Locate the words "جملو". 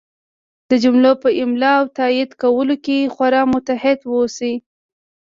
0.83-1.11